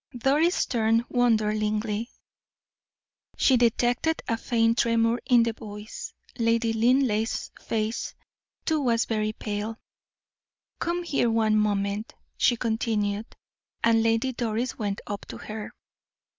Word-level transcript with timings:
Doris 0.17 0.65
turned, 0.65 1.05
wonderingly. 1.09 2.09
She 3.37 3.55
detected 3.55 4.23
a 4.27 4.35
faint 4.35 4.79
tremor 4.79 5.19
in 5.27 5.43
the 5.43 5.53
voice; 5.53 6.11
Lady 6.39 6.73
Linleigh's 6.73 7.51
face, 7.61 8.15
too, 8.65 8.81
was 8.81 9.05
very 9.05 9.31
pale. 9.33 9.77
"Come 10.79 11.03
here 11.03 11.29
one 11.29 11.55
moment," 11.55 12.15
she 12.35 12.57
continued, 12.57 13.27
and 13.83 14.01
Lady 14.01 14.33
Doris 14.33 14.75
went 14.75 15.01
up 15.05 15.27
to 15.27 15.37
her. 15.37 15.71